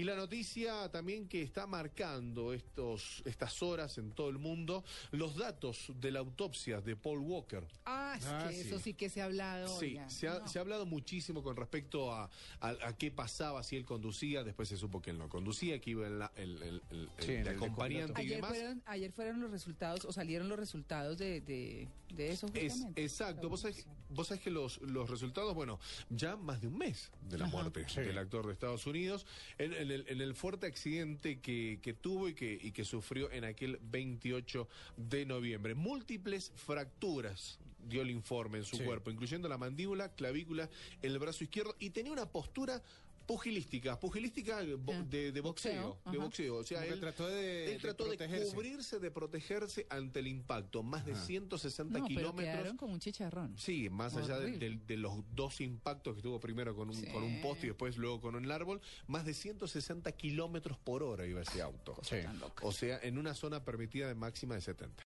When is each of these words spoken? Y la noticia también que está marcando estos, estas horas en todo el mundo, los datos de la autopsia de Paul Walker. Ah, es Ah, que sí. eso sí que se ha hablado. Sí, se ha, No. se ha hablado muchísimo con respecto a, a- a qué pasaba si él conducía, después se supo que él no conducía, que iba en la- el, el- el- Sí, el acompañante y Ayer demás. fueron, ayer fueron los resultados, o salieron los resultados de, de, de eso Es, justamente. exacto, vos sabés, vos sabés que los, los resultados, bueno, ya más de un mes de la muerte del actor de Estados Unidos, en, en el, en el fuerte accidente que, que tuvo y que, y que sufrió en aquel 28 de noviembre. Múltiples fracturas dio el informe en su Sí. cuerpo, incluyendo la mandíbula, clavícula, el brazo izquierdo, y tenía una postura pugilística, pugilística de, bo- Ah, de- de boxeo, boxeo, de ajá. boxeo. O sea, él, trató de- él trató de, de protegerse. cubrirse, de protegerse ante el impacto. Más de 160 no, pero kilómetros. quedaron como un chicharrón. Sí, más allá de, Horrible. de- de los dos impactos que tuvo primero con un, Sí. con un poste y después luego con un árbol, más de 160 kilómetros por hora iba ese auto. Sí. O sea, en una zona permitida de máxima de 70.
Y 0.00 0.04
la 0.04 0.14
noticia 0.16 0.88
también 0.90 1.28
que 1.28 1.42
está 1.42 1.66
marcando 1.66 2.54
estos, 2.54 3.22
estas 3.26 3.62
horas 3.62 3.98
en 3.98 4.12
todo 4.12 4.30
el 4.30 4.38
mundo, 4.38 4.82
los 5.10 5.36
datos 5.36 5.92
de 6.00 6.10
la 6.10 6.20
autopsia 6.20 6.80
de 6.80 6.96
Paul 6.96 7.18
Walker. 7.18 7.62
Ah, 7.84 8.14
es 8.16 8.24
Ah, 8.24 8.46
que 8.48 8.54
sí. 8.54 8.60
eso 8.68 8.78
sí 8.78 8.94
que 8.94 9.10
se 9.10 9.20
ha 9.20 9.26
hablado. 9.26 9.78
Sí, 9.78 9.98
se 10.08 10.26
ha, 10.28 10.38
No. 10.38 10.48
se 10.48 10.58
ha 10.58 10.62
hablado 10.62 10.86
muchísimo 10.86 11.42
con 11.42 11.54
respecto 11.54 12.14
a, 12.14 12.30
a- 12.60 12.68
a 12.82 12.96
qué 12.96 13.10
pasaba 13.10 13.62
si 13.62 13.76
él 13.76 13.84
conducía, 13.84 14.42
después 14.42 14.70
se 14.70 14.78
supo 14.78 15.02
que 15.02 15.10
él 15.10 15.18
no 15.18 15.28
conducía, 15.28 15.78
que 15.82 15.90
iba 15.90 16.06
en 16.06 16.18
la- 16.18 16.32
el, 16.34 16.62
el- 16.62 16.82
el- 16.90 17.08
Sí, 17.18 17.32
el 17.32 17.48
acompañante 17.48 18.22
y 18.22 18.24
Ayer 18.24 18.36
demás. 18.36 18.50
fueron, 18.52 18.82
ayer 18.86 19.12
fueron 19.12 19.40
los 19.42 19.50
resultados, 19.50 20.06
o 20.06 20.12
salieron 20.14 20.48
los 20.48 20.58
resultados 20.58 21.18
de, 21.18 21.42
de, 21.42 21.88
de 22.14 22.28
eso 22.30 22.46
Es, 22.54 22.72
justamente. 22.72 23.02
exacto, 23.04 23.50
vos 23.50 23.60
sabés, 23.60 23.86
vos 24.08 24.28
sabés 24.28 24.42
que 24.42 24.50
los, 24.50 24.80
los 24.80 25.10
resultados, 25.10 25.54
bueno, 25.54 25.78
ya 26.08 26.36
más 26.36 26.62
de 26.62 26.68
un 26.68 26.78
mes 26.78 27.10
de 27.28 27.36
la 27.36 27.48
muerte 27.48 27.84
del 27.96 28.16
actor 28.16 28.46
de 28.46 28.54
Estados 28.54 28.86
Unidos, 28.86 29.26
en, 29.58 29.74
en 29.74 29.89
el, 29.90 30.04
en 30.08 30.20
el 30.20 30.34
fuerte 30.34 30.66
accidente 30.66 31.40
que, 31.40 31.78
que 31.82 31.92
tuvo 31.94 32.28
y 32.28 32.34
que, 32.34 32.58
y 32.60 32.72
que 32.72 32.84
sufrió 32.84 33.30
en 33.30 33.44
aquel 33.44 33.78
28 33.82 34.68
de 34.96 35.26
noviembre. 35.26 35.74
Múltiples 35.74 36.52
fracturas 36.56 37.58
dio 37.88 38.02
el 38.02 38.10
informe 38.10 38.58
en 38.58 38.64
su 38.64 38.76
Sí. 38.76 38.84
cuerpo, 38.84 39.10
incluyendo 39.10 39.48
la 39.48 39.56
mandíbula, 39.58 40.14
clavícula, 40.14 40.68
el 41.02 41.18
brazo 41.18 41.44
izquierdo, 41.44 41.74
y 41.78 41.90
tenía 41.90 42.12
una 42.12 42.26
postura 42.30 42.82
pugilística, 43.26 43.98
pugilística 43.98 44.62
de, 44.64 44.74
bo- 44.74 44.92
Ah, 44.92 45.02
de- 45.08 45.32
de 45.32 45.40
boxeo, 45.40 45.88
boxeo, 45.88 46.00
de 46.12 46.16
ajá. 46.18 46.24
boxeo. 46.26 46.54
O 46.56 46.64
sea, 46.64 46.84
él, 46.84 46.98
trató 47.00 47.28
de- 47.28 47.74
él 47.74 47.80
trató 47.80 48.04
de, 48.04 48.10
de 48.10 48.16
protegerse. 48.16 48.54
cubrirse, 48.54 48.98
de 48.98 49.10
protegerse 49.10 49.86
ante 49.90 50.20
el 50.20 50.26
impacto. 50.26 50.82
Más 50.82 51.04
de 51.06 51.14
160 51.14 51.98
no, 51.98 52.04
pero 52.06 52.18
kilómetros. 52.20 52.54
quedaron 52.56 52.76
como 52.76 52.92
un 52.94 53.00
chicharrón. 53.00 53.56
Sí, 53.58 53.88
más 53.90 54.16
allá 54.16 54.38
de, 54.38 54.46
Horrible. 54.46 54.70
de- 54.70 54.76
de 54.86 54.96
los 54.96 55.12
dos 55.34 55.60
impactos 55.60 56.16
que 56.16 56.22
tuvo 56.22 56.40
primero 56.40 56.74
con 56.74 56.88
un, 56.88 56.96
Sí. 56.96 57.06
con 57.06 57.22
un 57.22 57.40
poste 57.40 57.66
y 57.66 57.68
después 57.70 57.96
luego 57.96 58.20
con 58.20 58.34
un 58.34 58.50
árbol, 58.50 58.80
más 59.06 59.24
de 59.24 59.34
160 59.34 60.12
kilómetros 60.12 60.78
por 60.78 61.02
hora 61.02 61.26
iba 61.26 61.40
ese 61.42 61.62
auto. 61.62 61.96
Sí. 62.02 62.16
O 62.62 62.72
sea, 62.72 62.98
en 63.02 63.18
una 63.18 63.34
zona 63.34 63.64
permitida 63.64 64.08
de 64.08 64.14
máxima 64.14 64.54
de 64.56 64.60
70. 64.60 64.96